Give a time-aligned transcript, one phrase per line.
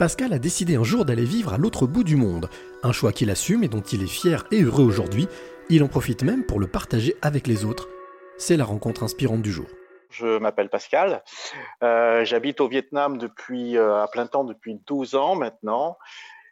[0.00, 2.48] Pascal a décidé un jour d'aller vivre à l'autre bout du monde,
[2.82, 5.28] un choix qu'il assume et dont il est fier et heureux aujourd'hui.
[5.68, 7.86] Il en profite même pour le partager avec les autres.
[8.38, 9.66] C'est la rencontre inspirante du jour.
[10.08, 11.22] Je m'appelle Pascal.
[11.82, 15.98] Euh, j'habite au Vietnam depuis euh, à plein temps depuis 12 ans maintenant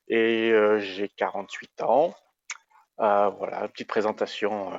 [0.08, 2.14] et euh, j'ai 48 ans.
[2.98, 4.72] voilà, petite présentation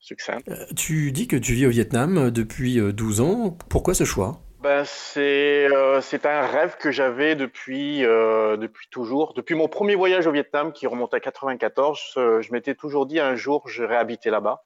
[0.00, 0.50] succincte.
[0.74, 3.56] tu dis que tu vis au Vietnam depuis 12 ans.
[3.68, 4.40] Pourquoi ce choix?
[4.60, 9.32] Ben, c'est euh, c'est un rêve que j'avais depuis euh, depuis toujours.
[9.34, 13.20] Depuis mon premier voyage au Vietnam qui remonte à 94, euh, je m'étais toujours dit
[13.20, 14.64] un jour je habiter là-bas.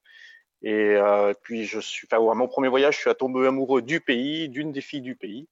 [0.65, 0.97] Et
[1.43, 4.71] puis je suis, enfin, à mon premier voyage, je suis tombé amoureux du pays, d'une
[4.71, 5.49] des filles du pays,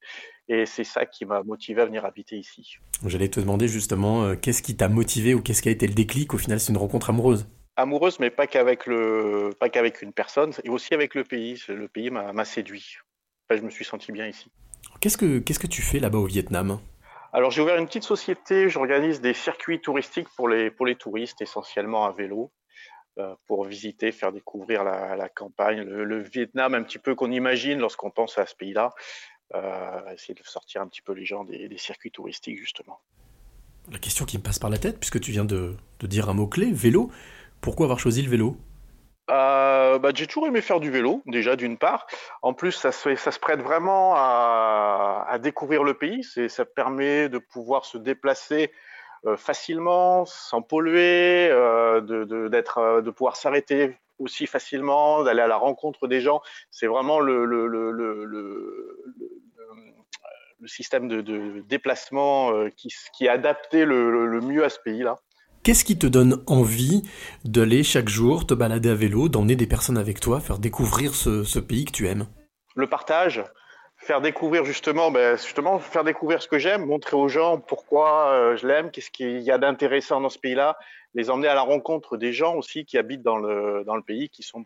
[0.48, 2.76] et c'est ça qui m'a motivé à venir habiter ici.
[3.04, 6.32] J'allais te demander justement qu'est-ce qui t'a motivé ou qu'est-ce qui a été le déclic?
[6.32, 7.48] Au final, c'est une rencontre amoureuse.
[7.74, 11.60] Amoureuse, mais pas qu'avec le, pas qu'avec une personne, et aussi avec le pays.
[11.66, 12.98] Le pays m'a séduit
[13.56, 14.50] je me suis senti bien ici.
[15.00, 16.80] Qu'est-ce que, qu'est-ce que tu fais là-bas au Vietnam
[17.32, 21.40] Alors j'ai ouvert une petite société, j'organise des circuits touristiques pour les, pour les touristes,
[21.40, 22.50] essentiellement à vélo,
[23.18, 28.10] euh, pour visiter, faire découvrir la, campagne, le, Vietnam un petit peu qu'on imagine lorsqu'on
[28.10, 28.90] pense à ce pays-là,
[29.54, 33.00] euh, essayer de sortir un petit peu les gens des, des, circuits touristiques justement.
[33.90, 36.34] La question qui me passe par la tête, puisque tu viens de, de dire un
[36.34, 37.10] mot-clé, vélo,
[37.60, 38.56] pourquoi avoir choisi le vélo?
[39.30, 42.06] Euh, bah, j'ai toujours aimé faire du vélo, déjà d'une part.
[42.42, 46.24] En plus, ça se, prête vraiment à, découvrir le pays.
[46.48, 48.72] Ça permet de pouvoir se déplacer
[49.26, 56.20] euh, facilement, sans polluer, euh, de, pouvoir s'arrêter aussi facilement, d'aller à la rencontre des
[56.20, 56.42] gens.
[56.70, 57.46] C'est vraiment le,
[60.66, 65.16] système de, déplacement qui, qui est adapté le mieux à ce pays-là.
[65.62, 67.02] Qu'est-ce qui te donne envie
[67.44, 71.58] d'aller chaque jour te balader à vélo, d'emmener des personnes avec toi, faire découvrir ce,
[71.58, 72.26] pays que tu aimes?
[72.76, 73.44] Le partage,
[73.98, 78.56] faire découvrir justement, ben justement, faire découvrir ce que j'aime, montrer aux gens pourquoi euh,
[78.56, 80.78] je l'aime, qu'est-ce qu'il y a d'intéressant dans ce pays-là,
[81.12, 84.30] les emmener à la rencontre des gens aussi qui habitent dans le, dans le pays,
[84.30, 84.64] qui sont,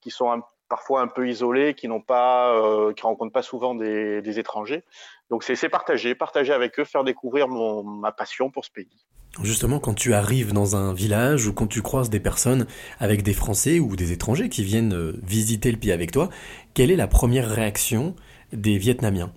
[0.00, 4.22] qui sont parfois un peu isolés, qui n'ont pas, euh, qui rencontrent pas souvent des,
[4.22, 4.82] des étrangers.
[5.28, 9.04] Donc c'est partager, partager avec eux, faire découvrir ma passion pour ce pays.
[9.40, 12.66] Justement, quand tu arrives dans un village ou quand tu croises des personnes
[13.00, 16.28] avec des Français ou des étrangers qui viennent euh, visiter le pays avec toi,
[16.74, 18.14] quelle est la première réaction
[18.52, 19.32] des Vietnamiens?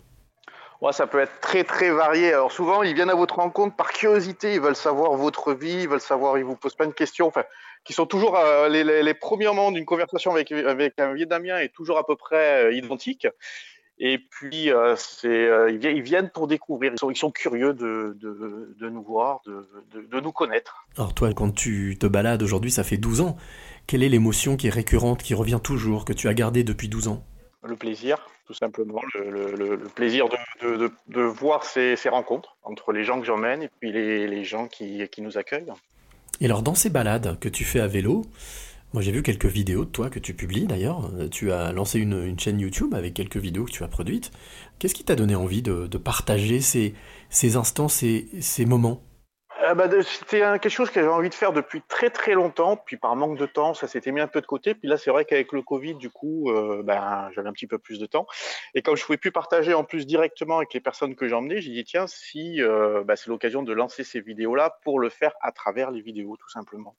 [0.81, 2.33] Ouais, Ça peut être très très varié.
[2.33, 5.89] Alors souvent, ils viennent à votre rencontre par curiosité, ils veulent savoir votre vie, ils
[5.89, 7.45] veulent savoir, ils vous posent pas de questions, enfin,
[7.85, 11.97] qui sont toujours euh, les, premiers moments d'une conversation avec, avec un Vietnamien est toujours
[11.97, 13.27] à peu près euh, identique.
[13.97, 16.91] Et puis, euh, euh, ils viennent pour découvrir.
[16.93, 20.85] Ils sont, ils sont curieux de, de, de, nous voir, de, de, nous connaître.
[20.97, 23.37] Alors toi, quand tu te balades aujourd'hui, ça fait 12 ans.
[23.87, 27.07] Quelle est l'émotion qui est récurrente, qui revient toujours, que tu as gardée depuis 12
[27.07, 27.23] ans?
[27.63, 28.17] Le plaisir,
[28.47, 29.01] tout simplement.
[29.13, 30.27] Le, le, le plaisir
[30.61, 34.43] de, de, voir ces, ces, rencontres entre les gens que j'emmène et puis les, les
[34.43, 35.71] gens qui, qui nous accueillent.
[36.41, 38.25] Et alors, dans ces balades que tu fais à vélo,
[38.95, 41.11] moi, j'ai vu quelques vidéos de toi que tu publies d'ailleurs.
[41.29, 44.31] Tu as lancé une, chaîne YouTube avec quelques vidéos que tu as produites.
[44.79, 46.93] Qu'est-ce qui t'a donné envie de, partager ces,
[47.57, 49.03] instants, ces moments?
[49.65, 52.77] Euh, bah, C'était quelque chose que j'avais envie de faire depuis très très longtemps.
[52.77, 54.75] Puis par manque de temps, ça s'était mis un peu de côté.
[54.75, 57.77] Puis là, c'est vrai qu'avec le Covid, du coup, euh, ben, j'avais un petit peu
[57.77, 58.27] plus de temps.
[58.73, 61.71] Et comme je pouvais plus partager en plus directement avec les personnes que j'emmenais, j'ai
[61.71, 65.51] dit tiens, si euh, bah, c'est l'occasion de lancer ces vidéos-là pour le faire à
[65.51, 66.95] travers les vidéos, tout simplement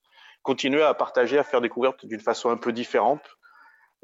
[0.47, 3.37] continuer à partager, à faire découvrir d'une façon un peu différente,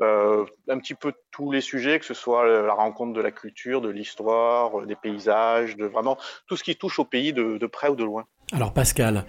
[0.01, 3.81] euh, un petit peu tous les sujets, que ce soit la rencontre de la culture,
[3.81, 6.19] de l'histoire, des paysages, de vraiment
[6.49, 8.25] tout ce qui touche au pays de, près ou de loin.
[8.55, 9.25] Alors Pascal,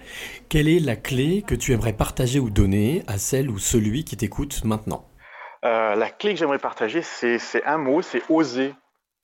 [0.50, 4.18] quelle est la clé que tu aimerais partager ou donner à celle ou celui qui
[4.18, 5.08] t'écoute maintenant?
[5.64, 8.74] Euh, La clé que j'aimerais partager, c'est un mot, c'est oser.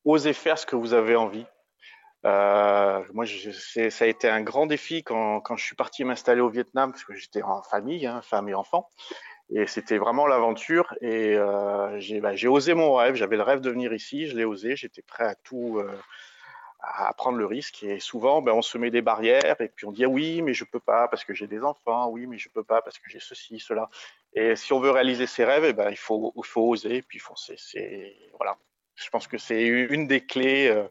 [0.06, 1.44] Oser faire ce que vous avez envie.
[2.25, 6.93] Euh, moi, ça a été un grand défi quand, je suis parti m'installer au Vietnam,
[6.93, 8.89] parce que j'étais en famille, hein, femme et enfant.
[9.50, 10.94] Et c'était vraiment l'aventure.
[11.03, 13.16] Et euh, j'ai bah, osé mon rêve.
[13.16, 14.28] J'avais le rêve de venir ici.
[14.28, 14.77] Je l'ai osé.
[14.77, 15.83] J'étais prêt à tout,
[16.83, 17.83] à prendre le risque.
[17.83, 19.60] Et souvent, ben, on se met des barrières.
[19.60, 22.09] Et puis on dit ah oui, mais je peux pas parce que j'ai des enfants.
[22.09, 23.91] Oui, mais je peux pas parce que j'ai ceci, cela.
[24.33, 26.97] Et si on veut réaliser ses rêves, eh ben, il faut, il faut oser.
[26.97, 27.54] Et puis foncer.
[27.59, 28.57] C'est voilà.
[28.95, 30.69] Je pense que c'est une des clés.
[30.69, 30.87] Euh,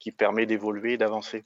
[0.00, 1.44] qui permet d'évoluer d'avancer.